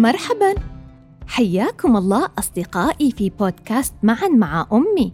مرحبا. 0.00 0.54
حياكم 1.26 1.96
الله 1.96 2.28
أصدقائي 2.38 3.10
في 3.10 3.30
بودكاست 3.30 3.94
معا 4.02 4.28
مع 4.28 4.66
أمي. 4.72 5.12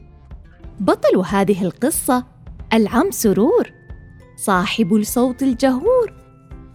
بطل 0.81 1.17
هذه 1.27 1.65
القصة 1.65 2.25
العم 2.73 3.11
سرور 3.11 3.73
صاحب 4.37 4.95
الصوت 4.95 5.43
الجهور 5.43 6.15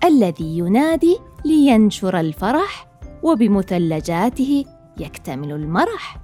الذي 0.04 0.57
ينادي 0.57 1.18
لينشر 1.45 2.19
الفرح 2.19 2.87
وبمثلجاته 3.23 4.65
يكتمل 4.97 5.51
المرح. 5.51 6.18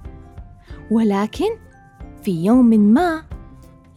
ولكن 0.90 1.50
في 2.22 2.44
يوم 2.44 2.70
ما 2.70 3.22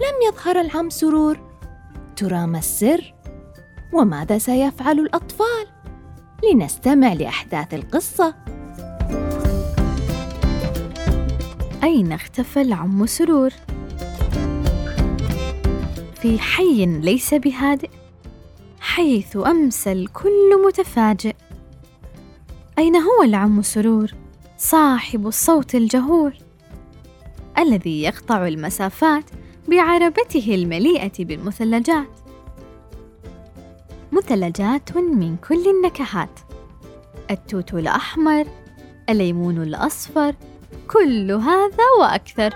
لم 0.01 0.15
يظهر 0.27 0.61
العم 0.61 0.89
سرور 0.89 1.39
ترى 2.15 2.45
ما 2.45 2.57
السر. 2.57 3.13
وماذا 3.93 4.37
سيفعل 4.37 4.99
الأطفال؟ 4.99 5.80
لنستمع 6.43 7.13
لأحداث 7.13 7.73
القصة. 7.73 8.35
أين 11.83 12.11
اختفى 12.11 12.61
العم 12.61 13.05
سرور؟ 13.05 13.49
في 16.21 16.39
حي 16.39 16.85
ليس 16.85 17.33
بهادئ 17.33 17.89
حيث 18.79 19.37
امسى 19.37 19.91
الكل 19.91 20.63
متفاجئ. 20.67 21.35
أين 22.77 22.95
هو 22.95 23.23
العم 23.23 23.61
سرور؟ 23.61 24.11
صاحب 24.57 25.27
الصوت 25.27 25.75
الجهور. 25.75 26.33
الذي 27.57 28.01
يقطع 28.01 28.47
المسافات 28.47 29.23
بعربته 29.67 30.55
المليئة 30.55 31.25
بالمثلجات. 31.25 32.20
مثلجات 34.25 34.97
من 34.97 35.37
كل 35.37 35.69
النكهات. 35.69 36.39
التوت 37.31 37.73
الأحمر 37.73 38.47
الليمون 39.09 39.63
الأصفر 39.63 40.35
كل 40.87 41.31
هذا 41.31 41.85
وأكثر. 41.99 42.49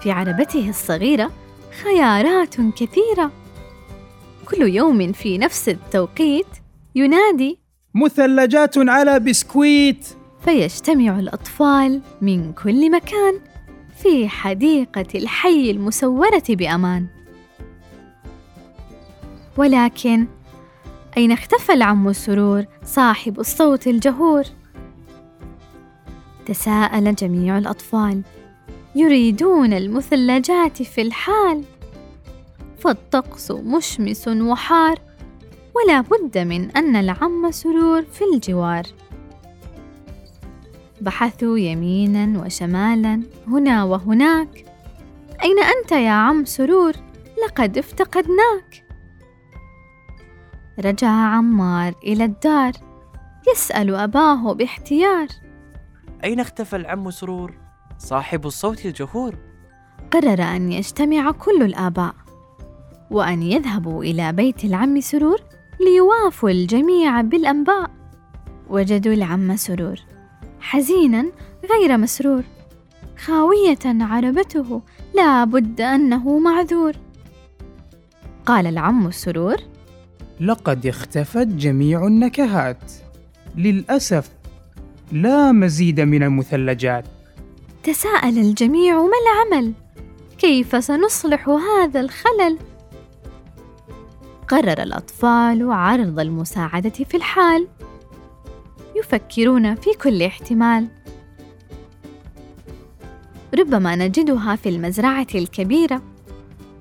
في 0.00 0.10
عربته 0.10 0.68
الصغيرة 0.68 1.30
خيارات 1.82 2.54
كثيرة. 2.60 3.30
كل 4.50 4.62
يوم 4.62 5.12
في 5.12 5.38
نفس 5.38 5.68
التوقيت 5.68 6.46
ينادي 6.94 7.58
مثلجات 7.94 8.78
على 8.78 9.20
بسكويت. 9.20 10.06
فيجتمع 10.44 11.18
الأطفال 11.18 12.02
من 12.20 12.52
كل 12.52 12.90
مكان 12.90 13.40
في 14.02 14.28
حديقة 14.28 15.06
الحي 15.14 15.70
المسورة 15.70 16.42
بأمان. 16.48 17.06
ولكن 19.56 20.26
أين 21.16 21.32
اختفى 21.32 21.72
العم 21.72 22.12
سرور 22.12 22.64
صاحب 22.84 23.40
الصوت 23.40 23.86
الجهور؟ 23.86 24.44
تساءل 26.46 27.14
جميع 27.14 27.58
الأطفال 27.58 28.22
يريدون 28.94 29.72
المثلجات 29.72 30.82
في 30.82 31.02
الحال. 31.02 31.64
فالطقس 32.78 33.50
مشمس 33.50 34.28
وحار 34.28 34.98
ولا 35.74 36.00
بد 36.00 36.38
من 36.38 36.70
أن 36.70 36.96
العم 36.96 37.50
سرور 37.50 38.02
في 38.02 38.24
الجوار. 38.34 38.82
بحثوا 41.00 41.58
يمينا 41.58 42.42
وشمالا 42.44 43.22
هنا 43.46 43.84
وهناك. 43.84 44.64
أين 45.44 45.56
أنت 45.58 45.92
يا 45.92 46.10
عم 46.10 46.44
سرور؟ 46.44 46.92
لقد 47.46 47.78
افتقدناك. 47.78 48.84
رجع 50.78 51.08
عمار 51.08 51.94
إلى 52.04 52.24
الدار. 52.24 52.72
يسأل 53.52 53.94
أباه 53.94 54.54
باحتيار. 54.54 55.26
أين 56.24 56.40
اختفى 56.40 56.76
العم 56.76 57.10
سرور؟ 57.10 57.54
صاحب 57.98 58.46
الصوت 58.46 58.86
الجهور. 58.86 59.34
قرر 60.10 60.42
أن 60.42 60.72
يجتمع 60.72 61.30
كل 61.30 61.62
الآباء. 61.62 62.14
وأن 63.10 63.42
يذهبوا 63.42 64.04
إلى 64.04 64.32
بيت 64.32 64.64
العم 64.64 65.00
سرور 65.00 65.40
ليوافوا 65.80 66.50
الجميع 66.50 67.20
بالأنباء. 67.20 67.90
وجدوا 68.70 69.12
العم 69.12 69.56
سرور. 69.56 69.96
حزينا 70.60 71.26
غير 71.70 71.96
مسرور. 71.96 72.42
خاوية 73.24 73.78
عربته 73.84 74.82
لا 75.14 75.44
بد 75.44 75.80
أنه 75.80 76.38
معذور. 76.38 76.92
قال 78.46 78.66
العم 78.66 79.10
سرور 79.10 79.56
لقد 80.40 80.86
اختفت 80.86 81.46
جميع 81.46 82.06
النكهات. 82.06 82.92
للأسف 83.56 84.30
لا 85.12 85.52
مزيد 85.52 86.00
من 86.00 86.22
المثلجات. 86.22 87.04
تساءل 87.82 88.38
الجميع 88.38 89.02
ما 89.02 89.16
العمل؟ 89.22 89.72
كيف 90.38 90.84
سنصلح 90.84 91.48
هذا 91.48 92.00
الخلل؟ 92.00 92.58
قرر 94.48 94.82
الأطفال 94.82 95.72
عرض 95.72 96.20
المساعدة 96.20 96.90
في 96.90 97.16
الحال. 97.16 97.68
يفكرون 99.00 99.74
في 99.74 99.90
كل 100.02 100.22
احتمال. 100.22 100.88
ربما 103.58 103.96
نجدها 103.96 104.56
في 104.56 104.68
المزرعة 104.68 105.26
الكبيرة. 105.34 106.02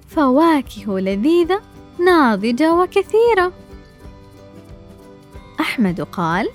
فواكه 0.08 1.00
لذيذة 1.00 1.62
ناضجة 2.06 2.74
وكثيرة. 2.74 3.54
أحمد 5.60 6.02
قال 6.02 6.50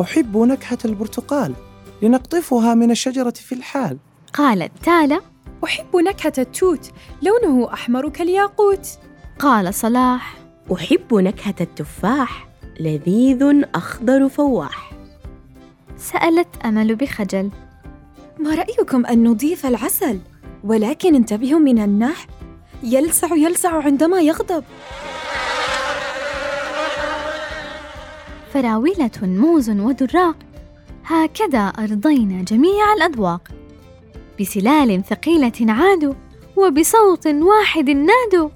أحب 0.00 0.36
نكهة 0.36 0.78
البرتقال 0.84 1.54
لنقطفها 2.02 2.74
من 2.74 2.90
الشجرة 2.90 3.30
في 3.30 3.54
الحال. 3.54 3.98
قالت 4.32 4.72
تالا 4.84 5.20
أحب 5.64 5.96
نكهة 5.96 6.32
التوت 6.38 6.92
لونه 7.22 7.72
أحمر 7.72 8.08
كالياقوت. 8.08 8.98
قال 9.38 9.74
صلاح 9.74 10.36
أحب 10.72 11.14
نكهة 11.14 11.54
التفاح 11.60 12.48
لذيذ 12.80 13.64
أخضر 13.74 14.28
فواح. 14.28 14.91
سألت 16.02 16.48
أمل 16.64 16.96
بخجل. 16.96 17.50
ما 18.38 18.54
رأيكم 18.54 19.06
أن 19.06 19.24
نضيف 19.24 19.66
العسل؟ 19.66 20.18
ولكن 20.64 21.14
انتبهوا 21.14 21.58
من 21.58 21.78
النحل 21.78 22.28
يلسع 22.82 23.34
يلسع 23.34 23.84
عندما 23.84 24.20
يغضب. 24.20 24.64
فراولة 28.54 29.10
موز 29.22 29.70
ودراق 29.70 30.36
هكذا 31.04 31.58
أرضينا 31.58 32.42
جميع 32.42 32.92
الأذواق. 32.96 33.48
بسلال 34.40 35.04
ثقيلة 35.04 35.72
عادوا 35.72 36.14
وبصوت 36.56 37.26
واحد 37.26 37.90
نادوا. 37.90 38.48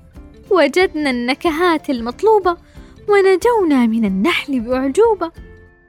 وجدنا 0.51 1.11
النكهات 1.11 1.91
المطلوبة 1.91 2.57
ونجونا 3.09 3.87
من 3.87 4.05
النحل 4.05 4.61
بأعجوبة. 4.61 5.33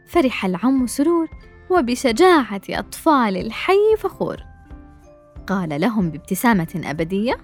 فرح 0.08 0.46
العم 0.46 0.88
سرور 0.88 1.28
وبشجاعة 1.70 2.62
أطفال 2.70 3.38
الحي 3.38 3.96
فخور. 3.98 4.38
قال 5.48 5.82
لهم 5.82 6.10
بابتسامة 6.10 6.82
أبدية 6.86 7.38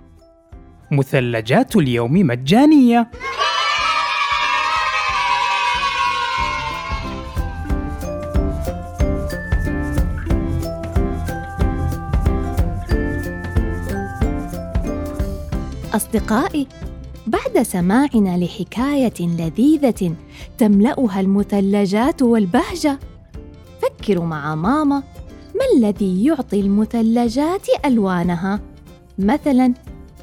مثلجات 0.91 1.75
اليوم 1.75 2.13
مجانية. 2.13 3.11
أصدقائي 15.93 16.67
بعد 17.27 17.63
سماعنا 17.63 18.37
لحكاية 18.37 19.13
لذيذة 19.19 20.15
تملأها 20.57 21.19
المثلجات 21.19 22.21
والبهجة. 22.21 22.99
فكروا 24.03 24.25
مع 24.25 24.55
ماما 24.55 25.03
ما 25.55 25.65
الذي 25.75 26.25
يعطي 26.25 26.59
المثلجات 26.59 27.67
ألوانها؟ 27.85 28.59
مثلا 29.19 29.73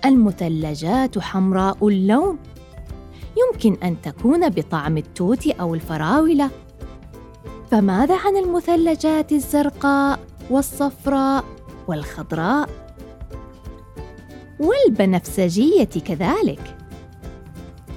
المثلجات 0.04 1.18
حمراء 1.18 1.88
اللون. 1.88 2.38
يمكن 3.40 3.76
أن 3.82 3.96
تكون 4.02 4.48
بطعم 4.48 4.96
التوت 4.96 5.46
أو 5.46 5.74
الفراولة. 5.74 6.50
فماذا 7.70 8.16
عن 8.16 8.36
المثلجات 8.36 9.32
الزرقاء 9.32 10.20
والصفراء 10.50 11.44
والخضراء؟ 11.88 12.68
والبنفسجية 14.60 15.84
كذلك. 15.84 16.76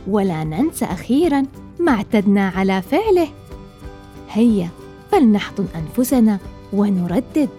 ولا 0.08 0.44
ننسى 0.44 0.86
أخيرا 0.86 1.44
ما 1.80 1.92
اعتدنا 1.92 2.50
على 2.50 2.82
فعله. 2.82 3.28
هيا 4.30 4.70
فلنحضن 5.14 5.68
أنفسنا 5.76 6.40
ونردد. 6.74 7.50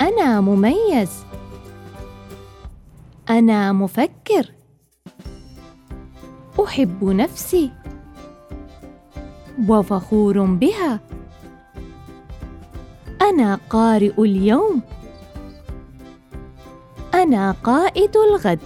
أنا 0.00 0.40
مميز. 0.40 1.10
أنا 3.30 3.72
مفكر. 3.72 4.52
أحب 6.64 7.04
نفسي. 7.04 7.70
وفخور 9.68 10.44
بها. 10.44 11.00
أنا 13.22 13.58
قارئ 13.70 14.22
اليوم. 14.22 14.82
أنا 17.14 17.52
قائد 17.52 18.16
الغد. 18.16 18.60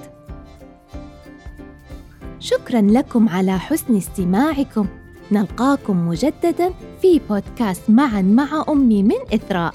شكرا 2.40 2.80
لكم 2.80 3.28
على 3.28 3.58
حسن 3.58 3.96
استماعكم. 3.96 4.86
نلقاكم 5.32 6.08
مجددا 6.08 6.72
في 7.02 7.20
بودكاست 7.30 7.90
معا 7.90 8.22
مع 8.22 8.64
أمي 8.68 9.02
من 9.02 9.34
إثراء. 9.34 9.74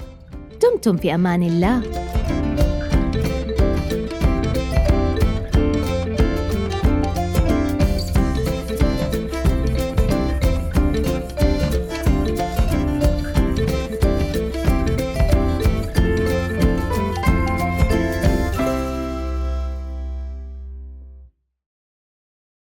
دمتم 0.62 0.96
في 0.96 1.14
أمان 1.14 1.42
الله. 1.42 1.99